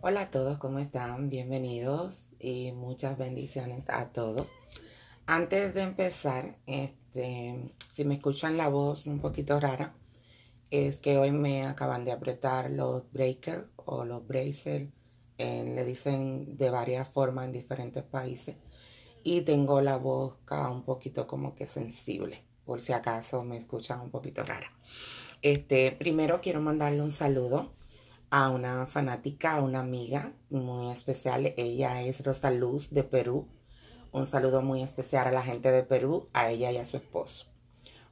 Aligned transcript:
Hola 0.00 0.20
a 0.20 0.30
todos, 0.30 0.58
¿cómo 0.58 0.78
están? 0.78 1.28
Bienvenidos 1.28 2.28
y 2.38 2.70
muchas 2.70 3.18
bendiciones 3.18 3.82
a 3.88 4.10
todos. 4.10 4.46
Antes 5.26 5.74
de 5.74 5.82
empezar, 5.82 6.56
este, 6.66 7.74
si 7.90 8.04
me 8.04 8.14
escuchan 8.14 8.56
la 8.56 8.68
voz 8.68 9.06
un 9.06 9.18
poquito 9.18 9.58
rara, 9.58 9.96
es 10.70 11.00
que 11.00 11.18
hoy 11.18 11.32
me 11.32 11.64
acaban 11.64 12.04
de 12.04 12.12
apretar 12.12 12.70
los 12.70 13.10
breakers 13.10 13.66
o 13.74 14.04
los 14.04 14.24
bracers, 14.24 14.88
le 15.36 15.84
dicen 15.84 16.56
de 16.56 16.70
varias 16.70 17.08
formas 17.08 17.46
en 17.46 17.52
diferentes 17.52 18.04
países, 18.04 18.54
y 19.24 19.40
tengo 19.40 19.80
la 19.80 19.96
voz 19.96 20.38
un 20.48 20.84
poquito 20.84 21.26
como 21.26 21.56
que 21.56 21.66
sensible, 21.66 22.44
por 22.64 22.80
si 22.80 22.92
acaso 22.92 23.42
me 23.42 23.56
escuchan 23.56 24.00
un 24.00 24.12
poquito 24.12 24.44
rara. 24.44 24.72
Este, 25.42 25.90
primero 25.90 26.40
quiero 26.40 26.60
mandarle 26.60 27.02
un 27.02 27.10
saludo 27.10 27.72
a 28.30 28.50
una 28.50 28.86
fanática, 28.86 29.56
a 29.56 29.62
una 29.62 29.80
amiga 29.80 30.32
muy 30.50 30.90
especial. 30.90 31.54
Ella 31.56 32.02
es 32.02 32.22
Rosa 32.24 32.50
Luz 32.50 32.90
de 32.90 33.04
Perú. 33.04 33.46
Un 34.12 34.26
saludo 34.26 34.62
muy 34.62 34.82
especial 34.82 35.26
a 35.26 35.32
la 35.32 35.42
gente 35.42 35.70
de 35.70 35.82
Perú, 35.82 36.28
a 36.32 36.50
ella 36.50 36.70
y 36.70 36.78
a 36.78 36.84
su 36.84 36.96
esposo. 36.96 37.46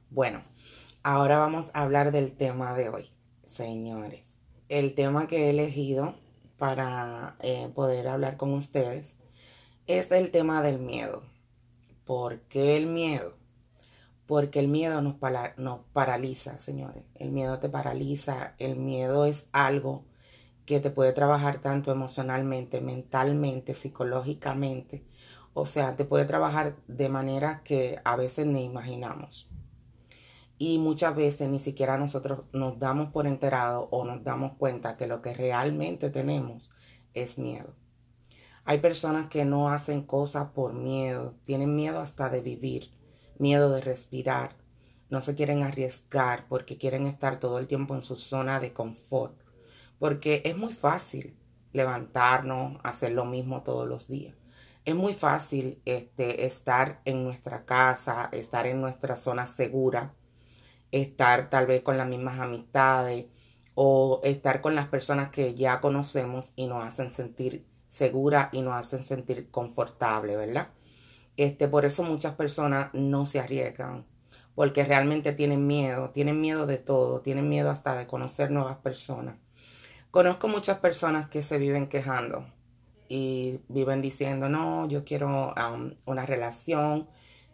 Bueno, 0.09 0.43
ahora 1.03 1.37
vamos 1.37 1.71
a 1.73 1.83
hablar 1.83 2.11
del 2.11 2.35
tema 2.35 2.73
de 2.73 2.89
hoy, 2.89 3.09
señores. 3.45 4.25
El 4.69 4.95
tema 4.95 5.27
que 5.27 5.45
he 5.45 5.49
elegido 5.49 6.15
para 6.57 7.35
eh, 7.39 7.69
poder 7.73 8.07
hablar 8.07 8.37
con 8.37 8.53
ustedes 8.53 9.15
es 9.85 10.11
el 10.11 10.31
tema 10.31 10.61
del 10.61 10.79
miedo. 10.79 11.23
¿Por 12.05 12.41
qué 12.41 12.77
el 12.77 12.87
miedo? 12.87 13.35
Porque 14.25 14.59
el 14.59 14.67
miedo 14.67 15.01
nos, 15.01 15.15
nos 15.57 15.79
paraliza, 15.93 16.59
señores. 16.59 17.03
El 17.15 17.31
miedo 17.31 17.59
te 17.59 17.69
paraliza. 17.69 18.55
El 18.59 18.75
miedo 18.75 19.25
es 19.25 19.45
algo 19.51 20.03
que 20.67 20.81
te 20.81 20.91
puede 20.91 21.13
trabajar 21.13 21.61
tanto 21.61 21.91
emocionalmente, 21.93 22.81
mentalmente, 22.81 23.73
psicológicamente. 23.73 25.05
O 25.53 25.65
sea, 25.65 25.95
te 25.95 26.03
puede 26.03 26.25
trabajar 26.25 26.75
de 26.87 27.07
manera 27.07 27.63
que 27.63 28.01
a 28.03 28.17
veces 28.17 28.45
ni 28.45 28.65
imaginamos. 28.65 29.49
Y 30.57 30.77
muchas 30.77 31.15
veces 31.15 31.47
ni 31.47 31.61
siquiera 31.61 31.97
nosotros 31.97 32.41
nos 32.51 32.77
damos 32.79 33.09
por 33.09 33.27
enterado 33.27 33.87
o 33.91 34.03
nos 34.03 34.25
damos 34.25 34.57
cuenta 34.57 34.97
que 34.97 35.07
lo 35.07 35.21
que 35.21 35.33
realmente 35.33 36.09
tenemos 36.09 36.69
es 37.13 37.37
miedo. 37.37 37.73
Hay 38.65 38.79
personas 38.79 39.29
que 39.29 39.45
no 39.45 39.69
hacen 39.69 40.01
cosas 40.03 40.49
por 40.49 40.73
miedo, 40.73 41.35
tienen 41.45 41.77
miedo 41.77 42.01
hasta 42.01 42.29
de 42.29 42.41
vivir, 42.41 42.91
miedo 43.39 43.71
de 43.71 43.79
respirar, 43.79 44.57
no 45.09 45.21
se 45.21 45.33
quieren 45.33 45.63
arriesgar 45.63 46.45
porque 46.49 46.77
quieren 46.77 47.07
estar 47.07 47.39
todo 47.39 47.57
el 47.57 47.67
tiempo 47.67 47.95
en 47.95 48.01
su 48.01 48.17
zona 48.17 48.59
de 48.59 48.73
confort 48.73 49.46
porque 49.99 50.41
es 50.45 50.57
muy 50.57 50.73
fácil 50.73 51.37
levantarnos, 51.73 52.79
hacer 52.83 53.11
lo 53.11 53.25
mismo 53.25 53.63
todos 53.63 53.87
los 53.87 54.07
días. 54.07 54.35
Es 54.85 54.95
muy 54.95 55.13
fácil 55.13 55.81
este, 55.85 56.45
estar 56.45 57.01
en 57.05 57.23
nuestra 57.23 57.65
casa, 57.65 58.29
estar 58.31 58.65
en 58.67 58.79
nuestra 58.79 59.15
zona 59.15 59.45
segura, 59.45 60.13
estar 60.91 61.49
tal 61.49 61.67
vez 61.67 61.81
con 61.81 61.97
las 61.97 62.07
mismas 62.07 62.39
amistades 62.39 63.25
o 63.75 64.21
estar 64.23 64.61
con 64.61 64.75
las 64.75 64.87
personas 64.87 65.29
que 65.29 65.55
ya 65.55 65.81
conocemos 65.81 66.51
y 66.55 66.67
nos 66.67 66.83
hacen 66.83 67.11
sentir 67.11 67.65
segura 67.89 68.49
y 68.51 68.61
nos 68.61 68.73
hacen 68.73 69.03
sentir 69.03 69.51
confortable, 69.51 70.35
¿verdad? 70.35 70.69
Este, 71.35 71.67
por 71.67 71.85
eso 71.85 72.03
muchas 72.03 72.35
personas 72.35 72.89
no 72.93 73.25
se 73.25 73.39
arriesgan, 73.39 74.05
porque 74.55 74.83
realmente 74.83 75.33
tienen 75.33 75.67
miedo, 75.67 76.09
tienen 76.09 76.41
miedo 76.41 76.65
de 76.65 76.79
todo, 76.79 77.21
tienen 77.21 77.47
miedo 77.47 77.69
hasta 77.69 77.95
de 77.95 78.07
conocer 78.07 78.49
nuevas 78.51 78.77
personas. 78.77 79.35
Conozco 80.11 80.47
muchas 80.47 80.79
personas 80.79 81.29
que 81.29 81.43
se 81.43 81.57
viven 81.57 81.87
quejando 81.87 82.45
y 83.09 83.59
viven 83.67 84.01
diciendo, 84.01 84.49
no, 84.49 84.87
yo 84.87 85.03
quiero 85.03 85.53
um, 85.53 85.93
una 86.05 86.25
relación, 86.25 87.07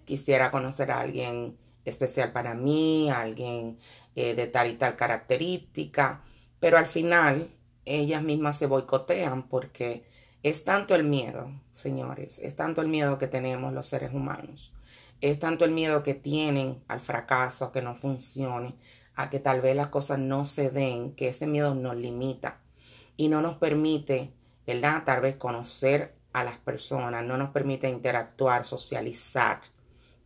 quisiera 0.05 0.51
conocer 0.51 0.91
a 0.91 0.99
alguien 0.99 1.57
especial 1.85 2.31
para 2.31 2.53
mí, 2.53 3.09
alguien 3.09 3.77
eh, 4.15 4.35
de 4.35 4.47
tal 4.47 4.69
y 4.69 4.73
tal 4.73 4.95
característica, 4.95 6.21
pero 6.59 6.77
al 6.77 6.85
final 6.85 7.49
ellas 7.85 8.23
mismas 8.23 8.57
se 8.57 8.67
boicotean 8.67 9.43
porque 9.49 10.05
es 10.43 10.63
tanto 10.63 10.95
el 10.95 11.03
miedo, 11.03 11.51
señores, 11.71 12.39
es 12.39 12.55
tanto 12.55 12.81
el 12.81 12.87
miedo 12.87 13.17
que 13.17 13.27
tenemos 13.27 13.73
los 13.73 13.87
seres 13.87 14.13
humanos, 14.13 14.71
es 15.21 15.39
tanto 15.39 15.65
el 15.65 15.71
miedo 15.71 16.03
que 16.03 16.13
tienen 16.13 16.83
al 16.87 16.99
fracaso, 16.99 17.65
a 17.65 17.71
que 17.71 17.81
no 17.81 17.95
funcione, 17.95 18.75
a 19.15 19.29
que 19.29 19.39
tal 19.39 19.61
vez 19.61 19.75
las 19.75 19.87
cosas 19.87 20.19
no 20.19 20.45
se 20.45 20.69
den, 20.69 21.13
que 21.15 21.27
ese 21.27 21.47
miedo 21.47 21.75
nos 21.75 21.95
limita 21.95 22.59
y 23.17 23.27
no 23.27 23.41
nos 23.41 23.57
permite, 23.57 24.33
¿verdad? 24.65 25.03
Tal 25.05 25.21
vez 25.21 25.35
conocer 25.35 26.15
a 26.33 26.43
las 26.43 26.57
personas, 26.57 27.23
no 27.23 27.37
nos 27.37 27.51
permite 27.51 27.89
interactuar, 27.89 28.65
socializar, 28.65 29.61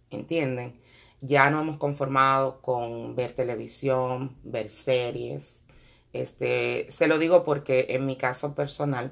¿entienden? 0.09 0.79
Ya 1.19 1.49
no 1.49 1.61
hemos 1.61 1.77
conformado 1.77 2.61
con 2.61 3.15
ver 3.15 3.33
televisión, 3.33 4.37
ver 4.43 4.69
series. 4.69 5.63
Este, 6.13 6.87
se 6.89 7.07
lo 7.07 7.17
digo 7.17 7.43
porque 7.43 7.87
en 7.89 8.05
mi 8.05 8.15
caso 8.15 8.55
personal, 8.55 9.11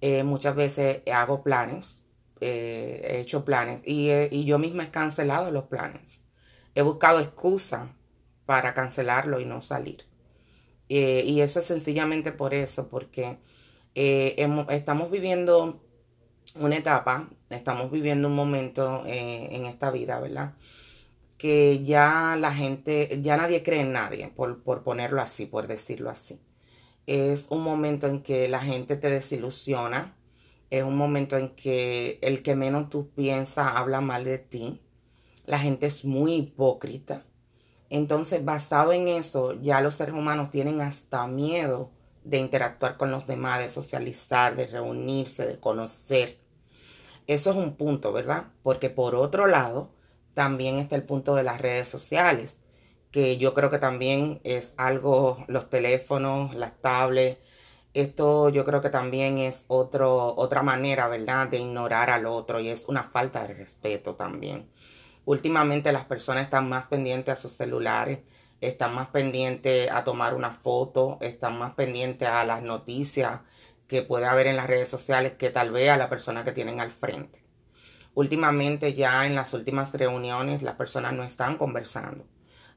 eh, 0.00 0.22
muchas 0.22 0.54
veces 0.54 1.02
hago 1.12 1.42
planes, 1.42 2.02
eh, 2.40 3.00
he 3.04 3.20
hecho 3.20 3.44
planes 3.44 3.82
y, 3.84 4.10
y 4.30 4.44
yo 4.44 4.58
misma 4.58 4.84
he 4.84 4.90
cancelado 4.90 5.50
los 5.50 5.64
planes. 5.64 6.20
He 6.74 6.82
buscado 6.82 7.20
excusa 7.20 7.94
para 8.48 8.72
cancelarlo 8.72 9.40
y 9.40 9.44
no 9.44 9.60
salir. 9.60 10.04
Eh, 10.88 11.22
y 11.26 11.42
eso 11.42 11.58
es 11.58 11.66
sencillamente 11.66 12.32
por 12.32 12.54
eso, 12.54 12.88
porque 12.88 13.36
eh, 13.94 14.48
estamos 14.70 15.10
viviendo 15.10 15.82
una 16.54 16.76
etapa, 16.76 17.28
estamos 17.50 17.90
viviendo 17.90 18.26
un 18.26 18.34
momento 18.34 19.02
eh, 19.04 19.50
en 19.50 19.66
esta 19.66 19.90
vida, 19.90 20.18
¿verdad? 20.18 20.54
Que 21.36 21.84
ya 21.84 22.38
la 22.40 22.54
gente, 22.54 23.20
ya 23.20 23.36
nadie 23.36 23.62
cree 23.62 23.82
en 23.82 23.92
nadie, 23.92 24.28
por, 24.28 24.62
por 24.62 24.82
ponerlo 24.82 25.20
así, 25.20 25.44
por 25.44 25.66
decirlo 25.66 26.08
así. 26.08 26.40
Es 27.06 27.48
un 27.50 27.62
momento 27.62 28.06
en 28.06 28.22
que 28.22 28.48
la 28.48 28.60
gente 28.60 28.96
te 28.96 29.10
desilusiona, 29.10 30.16
es 30.70 30.84
un 30.84 30.96
momento 30.96 31.36
en 31.36 31.50
que 31.50 32.18
el 32.22 32.42
que 32.42 32.56
menos 32.56 32.88
tú 32.88 33.10
piensas 33.10 33.72
habla 33.76 34.00
mal 34.00 34.24
de 34.24 34.38
ti, 34.38 34.80
la 35.44 35.58
gente 35.58 35.86
es 35.86 36.06
muy 36.06 36.36
hipócrita 36.36 37.26
entonces, 37.90 38.44
basado 38.44 38.92
en 38.92 39.08
eso, 39.08 39.54
ya 39.60 39.80
los 39.80 39.94
seres 39.94 40.14
humanos 40.14 40.50
tienen 40.50 40.80
hasta 40.80 41.26
miedo 41.26 41.90
de 42.24 42.38
interactuar 42.38 42.96
con 42.96 43.10
los 43.10 43.26
demás, 43.26 43.60
de 43.60 43.70
socializar, 43.70 44.56
de 44.56 44.66
reunirse, 44.66 45.46
de 45.46 45.58
conocer. 45.58 46.38
Eso 47.26 47.50
es 47.50 47.56
un 47.56 47.76
punto, 47.76 48.12
¿verdad? 48.12 48.46
Porque 48.62 48.90
por 48.90 49.14
otro 49.14 49.46
lado, 49.46 49.90
también 50.34 50.78
está 50.78 50.96
el 50.96 51.04
punto 51.04 51.34
de 51.34 51.42
las 51.42 51.60
redes 51.60 51.88
sociales, 51.88 52.58
que 53.10 53.38
yo 53.38 53.54
creo 53.54 53.70
que 53.70 53.78
también 53.78 54.40
es 54.44 54.74
algo, 54.76 55.44
los 55.48 55.70
teléfonos, 55.70 56.54
las 56.54 56.80
tablets, 56.80 57.38
esto 57.94 58.48
yo 58.50 58.64
creo 58.64 58.80
que 58.80 58.90
también 58.90 59.38
es 59.38 59.64
otro, 59.68 60.34
otra 60.36 60.62
manera, 60.62 61.08
¿verdad?, 61.08 61.48
de 61.48 61.58
ignorar 61.58 62.10
al 62.10 62.26
otro 62.26 62.60
y 62.60 62.68
es 62.68 62.86
una 62.88 63.02
falta 63.04 63.46
de 63.46 63.54
respeto 63.54 64.14
también. 64.14 64.68
Últimamente 65.28 65.92
las 65.92 66.06
personas 66.06 66.44
están 66.44 66.70
más 66.70 66.86
pendientes 66.86 67.34
a 67.34 67.36
sus 67.36 67.52
celulares, 67.52 68.20
están 68.62 68.94
más 68.94 69.08
pendientes 69.08 69.90
a 69.90 70.02
tomar 70.02 70.34
una 70.34 70.52
foto, 70.52 71.18
están 71.20 71.58
más 71.58 71.74
pendientes 71.74 72.26
a 72.26 72.46
las 72.46 72.62
noticias 72.62 73.42
que 73.86 74.00
puede 74.00 74.24
haber 74.24 74.46
en 74.46 74.56
las 74.56 74.68
redes 74.68 74.88
sociales 74.88 75.34
que 75.34 75.50
tal 75.50 75.70
vez 75.70 75.90
a 75.90 75.98
la 75.98 76.08
persona 76.08 76.44
que 76.44 76.52
tienen 76.52 76.80
al 76.80 76.90
frente. 76.90 77.44
Últimamente 78.14 78.94
ya 78.94 79.26
en 79.26 79.34
las 79.34 79.52
últimas 79.52 79.92
reuniones 79.92 80.62
las 80.62 80.76
personas 80.76 81.12
no 81.12 81.24
están 81.24 81.58
conversando, 81.58 82.24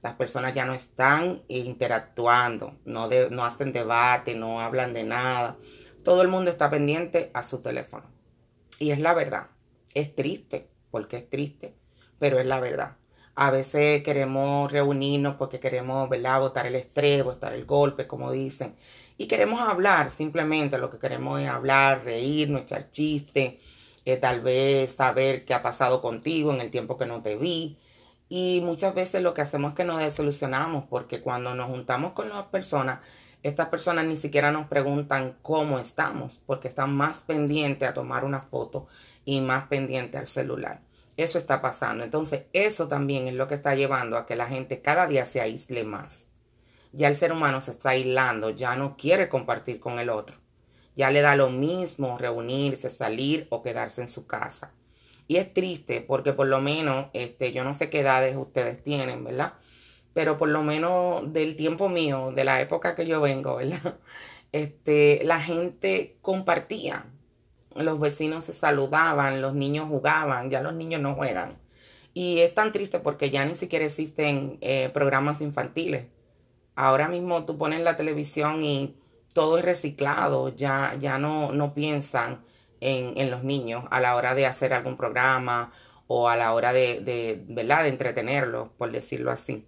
las 0.02 0.16
personas 0.16 0.54
ya 0.54 0.66
no 0.66 0.74
están 0.74 1.44
interactuando, 1.48 2.76
no, 2.84 3.08
no 3.30 3.46
hacen 3.46 3.72
debate, 3.72 4.36
no 4.36 4.60
hablan 4.60 4.92
de 4.92 5.06
nada. 5.06 5.56
Todo 6.04 6.22
el 6.22 6.28
mundo 6.28 6.52
está 6.52 6.70
pendiente 6.70 7.32
a 7.34 7.44
su 7.44 7.62
teléfono. 7.62 8.12
Y 8.78 8.92
es 8.92 9.00
la 9.00 9.14
verdad, 9.14 9.52
es 9.94 10.14
triste, 10.14 10.70
porque 10.92 11.16
es 11.16 11.30
triste 11.30 11.80
pero 12.22 12.40
es 12.40 12.46
la 12.46 12.60
verdad. 12.60 12.98
A 13.36 13.50
veces 13.50 14.04
queremos 14.04 14.72
reunirnos 14.72 15.38
porque 15.38 15.60
queremos, 15.60 16.08
¿verdad?, 16.08 16.40
botar 16.40 16.68
el 16.68 16.76
estrés, 16.76 17.24
botar 17.24 17.54
el 17.54 17.66
golpe, 17.66 18.06
como 18.06 18.32
dicen. 18.32 18.76
Y 19.18 19.28
queremos 19.28 19.60
hablar, 19.60 20.12
simplemente 20.12 20.78
lo 20.78 20.92
que 20.92 21.00
queremos 21.00 21.42
es 21.42 21.50
hablar, 21.50 22.04
reírnos, 22.06 22.62
echar 22.62 22.92
chistes, 22.92 23.56
eh, 24.06 24.18
tal 24.18 24.42
vez 24.42 24.92
saber 24.92 25.46
qué 25.46 25.56
ha 25.56 25.64
pasado 25.64 26.00
contigo 26.00 26.54
en 26.54 26.62
el 26.62 26.70
tiempo 26.70 26.96
que 26.96 27.08
no 27.08 27.24
te 27.24 27.36
vi. 27.36 27.80
Y 28.30 28.62
muchas 28.64 28.94
veces 28.94 29.24
lo 29.24 29.34
que 29.34 29.42
hacemos 29.42 29.72
es 29.72 29.76
que 29.78 29.84
nos 29.84 30.00
desilusionamos 30.00 30.86
porque 30.90 31.22
cuando 31.22 31.56
nos 31.56 31.72
juntamos 31.72 32.14
con 32.14 32.30
las 32.30 32.46
personas, 32.48 33.00
estas 33.42 33.70
personas 33.70 34.06
ni 34.06 34.16
siquiera 34.16 34.52
nos 34.52 34.68
preguntan 34.68 35.38
cómo 35.42 35.80
estamos 35.80 36.40
porque 36.46 36.68
están 36.68 36.96
más 36.96 37.24
pendientes 37.24 37.90
a 37.90 37.96
tomar 37.96 38.26
una 38.26 38.42
foto 38.42 38.86
y 39.26 39.42
más 39.42 39.66
pendientes 39.70 40.20
al 40.20 40.28
celular. 40.28 40.82
Eso 41.18 41.38
está 41.38 41.62
pasando. 41.62 42.04
Entonces, 42.04 42.44
eso 42.54 42.88
también 42.88 43.28
es 43.28 43.34
lo 43.34 43.48
que 43.48 43.56
está 43.56 43.76
llevando 43.76 44.18
a 44.18 44.26
que 44.26 44.36
la 44.36 44.48
gente 44.48 44.82
cada 44.82 45.08
día 45.08 45.26
se 45.26 45.42
aísle 45.42 45.84
más. 45.84 46.28
Ya 46.94 47.08
el 47.08 47.16
ser 47.16 47.32
humano 47.32 47.62
se 47.62 47.72
está 47.72 47.90
aislando, 47.90 48.50
ya 48.50 48.76
no 48.76 48.98
quiere 48.98 49.30
compartir 49.30 49.80
con 49.80 50.00
el 50.00 50.10
otro. 50.10 50.36
Ya 50.96 51.10
le 51.10 51.22
da 51.22 51.36
lo 51.36 51.50
mismo 51.50 52.18
reunirse, 52.18 52.90
salir 52.90 53.48
o 53.50 53.62
quedarse 53.64 54.02
en 54.02 54.08
su 54.08 54.28
casa. 54.28 54.74
Y 55.28 55.38
es 55.38 55.54
triste 55.54 56.02
porque 56.02 56.34
por 56.34 56.48
lo 56.48 56.60
menos, 56.60 57.08
este, 57.14 57.54
yo 57.54 57.64
no 57.64 57.74
sé 57.74 57.90
qué 57.90 58.02
edades 58.02 58.36
ustedes 58.36 58.84
tienen, 58.84 59.24
¿verdad? 59.24 59.54
Pero 60.14 60.38
por 60.38 60.50
lo 60.50 60.64
menos 60.64 61.32
del 61.32 61.56
tiempo 61.56 61.88
mío, 61.88 62.32
de 62.36 62.44
la 62.44 62.60
época 62.60 62.96
que 62.96 63.08
yo 63.08 63.22
vengo, 63.22 63.56
¿verdad? 63.58 63.98
Este, 64.52 65.22
la 65.24 65.40
gente 65.40 66.18
compartía. 66.22 67.06
Los 67.76 68.00
vecinos 68.00 68.46
se 68.46 68.54
saludaban, 68.54 69.42
los 69.42 69.54
niños 69.54 69.88
jugaban, 69.88 70.50
ya 70.50 70.62
los 70.62 70.74
niños 70.74 71.02
no 71.02 71.16
juegan. 71.16 71.58
Y 72.14 72.40
es 72.40 72.54
tan 72.54 72.72
triste 72.72 73.00
porque 73.00 73.30
ya 73.30 73.46
ni 73.46 73.56
siquiera 73.56 73.86
existen 73.86 74.58
eh, 74.62 74.90
programas 74.94 75.42
infantiles. 75.42 76.08
Ahora 76.76 77.08
mismo 77.08 77.46
tú 77.46 77.58
pones 77.58 77.80
la 77.82 77.96
televisión 77.96 78.64
y 78.64 78.96
todo 79.34 79.58
es 79.58 79.66
reciclado, 79.66 80.54
ya, 80.56 80.96
ya 81.00 81.18
no, 81.18 81.52
no 81.54 81.74
piensan 81.74 82.44
en, 82.82 83.18
en, 83.18 83.32
los 83.32 83.44
niños 83.44 83.86
a 83.92 84.02
la 84.02 84.16
hora 84.16 84.36
de 84.36 84.46
hacer 84.46 84.74
algún 84.74 84.98
programa 84.98 85.72
o 86.08 86.28
a 86.28 86.36
la 86.36 86.54
hora 86.54 86.74
de, 86.74 87.00
de, 87.00 87.44
¿verdad? 87.48 87.84
de 87.84 87.90
entretenerlos, 87.90 88.70
por 88.78 88.92
decirlo 88.92 89.32
así. 89.32 89.66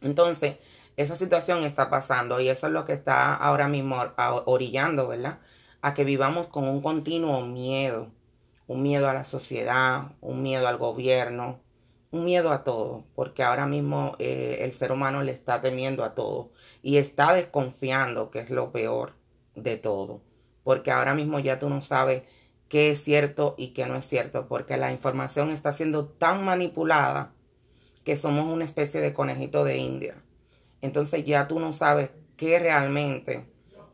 Entonces, 0.00 0.56
esa 0.96 1.16
situación 1.16 1.62
está 1.64 1.90
pasando 1.90 2.40
y 2.40 2.48
eso 2.48 2.66
es 2.66 2.72
lo 2.72 2.84
que 2.84 2.92
está 2.92 3.34
ahora 3.34 3.68
mismo 3.68 4.02
orillando, 4.46 5.08
¿verdad? 5.08 5.38
A 5.80 5.94
que 5.94 6.04
vivamos 6.04 6.48
con 6.48 6.68
un 6.68 6.80
continuo 6.80 7.46
miedo, 7.46 8.10
un 8.66 8.82
miedo 8.82 9.08
a 9.08 9.14
la 9.14 9.24
sociedad, 9.24 10.12
un 10.20 10.42
miedo 10.42 10.66
al 10.66 10.76
gobierno, 10.76 11.60
un 12.10 12.24
miedo 12.24 12.52
a 12.52 12.64
todo, 12.64 13.04
porque 13.14 13.42
ahora 13.42 13.66
mismo 13.66 14.16
eh, 14.18 14.58
el 14.60 14.72
ser 14.72 14.92
humano 14.92 15.22
le 15.22 15.32
está 15.32 15.60
temiendo 15.60 16.04
a 16.04 16.14
todo 16.14 16.50
y 16.82 16.96
está 16.96 17.32
desconfiando, 17.34 18.30
que 18.30 18.40
es 18.40 18.50
lo 18.50 18.72
peor 18.72 19.14
de 19.54 19.76
todo, 19.76 20.22
porque 20.64 20.90
ahora 20.90 21.14
mismo 21.14 21.38
ya 21.38 21.58
tú 21.58 21.68
no 21.68 21.80
sabes 21.80 22.22
qué 22.68 22.90
es 22.90 23.02
cierto 23.02 23.54
y 23.58 23.68
qué 23.68 23.86
no 23.86 23.96
es 23.96 24.06
cierto, 24.06 24.48
porque 24.48 24.76
la 24.76 24.92
información 24.92 25.50
está 25.50 25.72
siendo 25.72 26.06
tan 26.06 26.44
manipulada 26.44 27.32
que 28.04 28.16
somos 28.16 28.46
una 28.46 28.64
especie 28.64 29.00
de 29.00 29.12
conejito 29.12 29.64
de 29.64 29.78
India. 29.78 30.14
Entonces 30.80 31.24
ya 31.24 31.48
tú 31.48 31.60
no 31.60 31.72
sabes 31.72 32.10
qué 32.36 32.58
realmente 32.58 33.46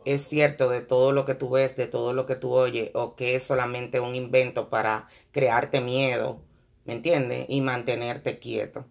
es 0.05 0.27
cierto 0.29 0.69
de 0.69 0.81
todo 0.81 1.13
lo 1.13 1.25
que 1.25 1.35
tú 1.35 1.51
ves, 1.51 1.77
de 1.77 1.87
todo 1.87 2.13
lo 2.13 2.27
que 2.27 2.37
tú 2.37 2.53
oyes, 2.53 2.91
o 2.95 3.17
qué 3.17 3.37
es 3.37 3.43
solamente 3.43 4.01
un 4.01 4.15
invento 4.15 4.71
para 4.71 5.07
crearte 5.33 5.81
miedo 5.81 6.41
¿me 6.85 6.95
entiendes? 6.95 7.47
Y 7.49 7.61
mantenerte 7.61 8.39
quieto. 8.39 8.85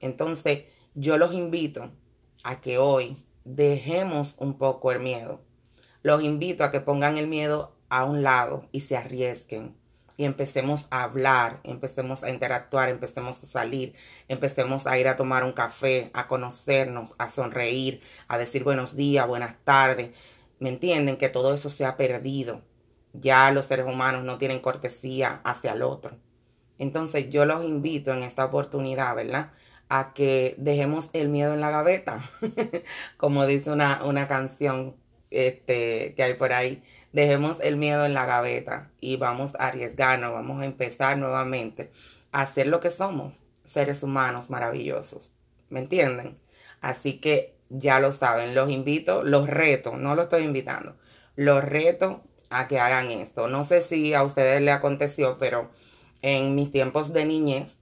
Entonces, 0.00 0.64
yo 0.94 1.18
los 1.18 1.34
invito 1.34 1.90
a 2.42 2.60
que 2.60 2.78
hoy 2.78 3.16
dejemos 3.44 4.34
un 4.38 4.58
poco 4.58 4.92
el 4.92 5.00
miedo. 5.00 5.40
Los 6.02 6.22
invito 6.22 6.64
a 6.64 6.70
que 6.70 6.80
pongan 6.80 7.16
el 7.16 7.26
miedo 7.26 7.74
a 7.88 8.04
un 8.04 8.22
lado 8.22 8.66
y 8.72 8.80
se 8.80 8.96
arriesguen. 8.96 9.76
Y 10.16 10.24
empecemos 10.24 10.86
a 10.90 11.02
hablar, 11.02 11.58
empecemos 11.64 12.22
a 12.22 12.30
interactuar, 12.30 12.88
empecemos 12.88 13.42
a 13.42 13.46
salir, 13.46 13.94
empecemos 14.28 14.86
a 14.86 14.96
ir 14.96 15.08
a 15.08 15.16
tomar 15.16 15.42
un 15.42 15.52
café, 15.52 16.10
a 16.14 16.28
conocernos, 16.28 17.16
a 17.18 17.28
sonreír, 17.28 18.00
a 18.28 18.38
decir 18.38 18.62
buenos 18.62 18.94
días, 18.94 19.26
buenas 19.26 19.56
tardes. 19.64 20.10
¿Me 20.58 20.68
entienden? 20.68 21.16
Que 21.16 21.28
todo 21.28 21.54
eso 21.54 21.70
se 21.70 21.84
ha 21.84 21.96
perdido. 21.96 22.62
Ya 23.12 23.50
los 23.50 23.66
seres 23.66 23.86
humanos 23.86 24.24
no 24.24 24.38
tienen 24.38 24.60
cortesía 24.60 25.40
hacia 25.44 25.72
el 25.72 25.82
otro. 25.82 26.16
Entonces 26.78 27.30
yo 27.30 27.44
los 27.44 27.64
invito 27.64 28.12
en 28.12 28.22
esta 28.22 28.44
oportunidad, 28.44 29.14
¿verdad? 29.14 29.52
A 29.88 30.14
que 30.14 30.54
dejemos 30.58 31.10
el 31.12 31.28
miedo 31.28 31.54
en 31.54 31.60
la 31.60 31.70
gaveta, 31.70 32.20
como 33.16 33.46
dice 33.46 33.70
una, 33.70 34.02
una 34.04 34.26
canción 34.26 34.96
este, 35.30 36.14
que 36.14 36.22
hay 36.22 36.34
por 36.34 36.52
ahí. 36.52 36.82
Dejemos 37.12 37.58
el 37.60 37.76
miedo 37.76 38.04
en 38.04 38.14
la 38.14 38.26
gaveta 38.26 38.90
y 39.00 39.16
vamos 39.16 39.54
a 39.56 39.68
arriesgarnos, 39.68 40.32
vamos 40.32 40.62
a 40.62 40.64
empezar 40.64 41.18
nuevamente 41.18 41.90
a 42.32 42.42
hacer 42.42 42.66
lo 42.66 42.80
que 42.80 42.90
somos, 42.90 43.40
seres 43.64 44.02
humanos 44.02 44.50
maravillosos. 44.50 45.32
¿Me 45.68 45.80
entienden? 45.80 46.34
Así 46.80 47.20
que 47.20 47.54
ya 47.78 48.00
lo 48.00 48.12
saben, 48.12 48.54
los 48.54 48.70
invito, 48.70 49.22
los 49.22 49.48
reto, 49.48 49.96
no 49.96 50.14
lo 50.14 50.22
estoy 50.22 50.44
invitando, 50.44 50.96
los 51.36 51.62
reto 51.64 52.22
a 52.50 52.68
que 52.68 52.78
hagan 52.78 53.10
esto. 53.10 53.48
No 53.48 53.64
sé 53.64 53.80
si 53.82 54.14
a 54.14 54.22
ustedes 54.22 54.60
le 54.62 54.70
aconteció, 54.70 55.38
pero 55.38 55.70
en 56.22 56.54
mis 56.54 56.70
tiempos 56.70 57.12
de 57.12 57.24
niñez, 57.26 57.76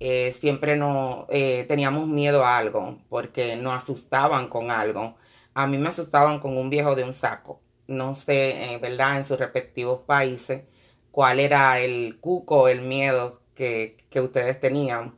eh, 0.00 0.32
siempre 0.32 0.76
no 0.76 1.26
eh, 1.30 1.64
teníamos 1.68 2.06
miedo 2.06 2.44
a 2.44 2.58
algo 2.58 2.98
porque 3.08 3.56
nos 3.56 3.74
asustaban 3.82 4.48
con 4.48 4.70
algo. 4.70 5.16
A 5.54 5.66
mí 5.66 5.78
me 5.78 5.88
asustaban 5.88 6.40
con 6.40 6.56
un 6.56 6.68
viejo 6.70 6.94
de 6.94 7.04
un 7.04 7.14
saco. 7.14 7.60
No 7.86 8.14
sé, 8.14 8.74
eh, 8.74 8.78
¿verdad? 8.78 9.18
En 9.18 9.24
sus 9.24 9.38
respectivos 9.38 10.00
países, 10.02 10.64
cuál 11.12 11.40
era 11.40 11.78
el 11.78 12.18
cuco, 12.20 12.68
el 12.68 12.82
miedo 12.82 13.40
que, 13.54 14.04
que 14.10 14.20
ustedes 14.20 14.60
tenían. 14.60 15.16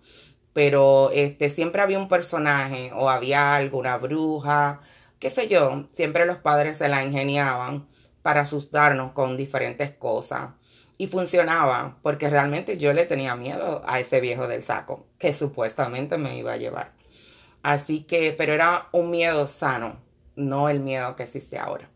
Pero 0.58 1.12
este, 1.12 1.50
siempre 1.50 1.82
había 1.82 2.00
un 2.00 2.08
personaje 2.08 2.90
o 2.93 3.08
había 3.10 3.55
alguna 3.55 3.96
bruja, 3.96 4.81
qué 5.20 5.31
sé 5.31 5.46
yo. 5.46 5.87
Siempre 5.93 6.26
los 6.26 6.38
padres 6.38 6.78
se 6.78 6.88
la 6.88 7.05
ingeniaban 7.05 7.87
para 8.22 8.40
asustarnos 8.40 9.12
con 9.12 9.37
diferentes 9.37 9.93
cosas. 9.93 10.50
Y 10.96 11.06
funcionaba, 11.06 11.99
porque 12.02 12.28
realmente 12.28 12.76
yo 12.76 12.93
le 12.93 13.06
tenía 13.06 13.37
miedo 13.37 13.82
a 13.87 14.00
ese 14.00 14.20
viejo 14.20 14.49
del 14.49 14.64
saco, 14.64 15.06
que 15.16 15.32
supuestamente 15.32 16.19
me 16.19 16.37
iba 16.37 16.55
a 16.55 16.56
llevar. 16.56 16.90
Así 17.62 18.02
que, 18.02 18.34
pero 18.37 18.52
era 18.52 18.88
un 18.90 19.12
miedo 19.12 19.46
sano, 19.46 20.00
no 20.34 20.69
el 20.69 20.81
miedo 20.81 21.14
que 21.14 21.22
existe 21.22 21.56
ahora. 21.56 21.88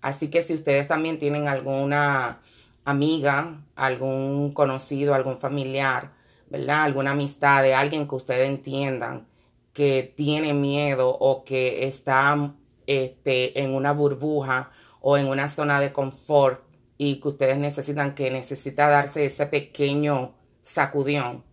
Así 0.00 0.30
que 0.30 0.42
si 0.42 0.54
ustedes 0.54 0.86
también 0.86 1.18
tienen 1.18 1.48
alguna 1.48 2.38
amiga, 2.84 3.60
algún 3.74 4.52
conocido, 4.52 5.14
algún 5.14 5.40
familiar, 5.40 6.13
¿verdad? 6.48 6.84
Alguna 6.84 7.12
amistad 7.12 7.62
de 7.62 7.74
alguien 7.74 8.08
que 8.08 8.14
ustedes 8.14 8.48
entiendan 8.48 9.26
que 9.72 10.14
tiene 10.16 10.54
miedo 10.54 11.10
o 11.10 11.44
que 11.44 11.86
está 11.86 12.54
este, 12.86 13.60
en 13.60 13.74
una 13.74 13.92
burbuja 13.92 14.70
o 15.00 15.18
en 15.18 15.28
una 15.28 15.48
zona 15.48 15.80
de 15.80 15.92
confort 15.92 16.62
y 16.96 17.20
que 17.20 17.28
ustedes 17.28 17.58
necesitan, 17.58 18.14
que 18.14 18.30
necesita 18.30 18.88
darse 18.88 19.26
ese 19.26 19.46
pequeño 19.46 20.34
sacudión, 20.62 21.44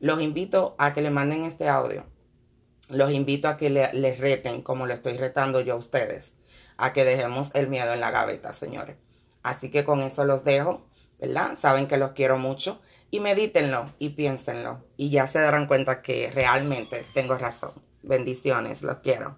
los 0.00 0.20
invito 0.20 0.74
a 0.78 0.92
que 0.92 1.02
le 1.02 1.10
manden 1.10 1.44
este 1.44 1.68
audio. 1.68 2.04
Los 2.88 3.10
invito 3.12 3.48
a 3.48 3.56
que 3.56 3.70
les 3.70 4.20
reten, 4.20 4.60
como 4.60 4.86
lo 4.86 4.92
estoy 4.92 5.16
retando 5.16 5.60
yo 5.60 5.74
a 5.74 5.78
ustedes, 5.78 6.32
a 6.76 6.92
que 6.92 7.04
dejemos 7.04 7.50
el 7.54 7.68
miedo 7.68 7.94
en 7.94 8.00
la 8.00 8.10
gaveta, 8.10 8.52
señores. 8.52 8.96
Así 9.42 9.70
que 9.70 9.84
con 9.84 10.00
eso 10.00 10.24
los 10.24 10.44
dejo, 10.44 10.86
¿verdad? 11.18 11.56
Saben 11.58 11.86
que 11.86 11.96
los 11.96 12.10
quiero 12.10 12.38
mucho 12.38 12.80
y 13.12 13.20
medítenlo 13.20 13.92
y 13.98 14.08
piénsenlo 14.08 14.82
y 14.96 15.10
ya 15.10 15.28
se 15.28 15.38
darán 15.38 15.66
cuenta 15.66 16.02
que 16.02 16.32
realmente 16.34 17.04
tengo 17.12 17.36
razón. 17.36 17.72
Bendiciones, 18.02 18.82
los 18.82 18.96
quiero. 18.96 19.36